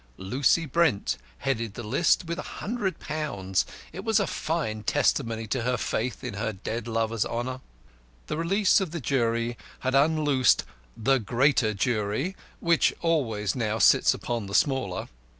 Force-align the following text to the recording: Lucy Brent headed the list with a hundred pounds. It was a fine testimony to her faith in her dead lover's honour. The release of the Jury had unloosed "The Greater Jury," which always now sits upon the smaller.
Lucy 0.17 0.65
Brent 0.65 1.15
headed 1.37 1.75
the 1.75 1.83
list 1.83 2.25
with 2.25 2.39
a 2.39 2.57
hundred 2.57 2.97
pounds. 2.97 3.67
It 3.93 4.03
was 4.03 4.19
a 4.19 4.25
fine 4.25 4.81
testimony 4.81 5.45
to 5.49 5.61
her 5.61 5.77
faith 5.77 6.23
in 6.23 6.33
her 6.33 6.51
dead 6.51 6.87
lover's 6.87 7.23
honour. 7.23 7.61
The 8.25 8.35
release 8.37 8.81
of 8.81 8.89
the 8.89 8.99
Jury 8.99 9.59
had 9.81 9.93
unloosed 9.93 10.63
"The 10.97 11.19
Greater 11.19 11.75
Jury," 11.75 12.35
which 12.59 12.95
always 13.01 13.55
now 13.55 13.77
sits 13.77 14.11
upon 14.15 14.47
the 14.47 14.55
smaller. 14.55 15.07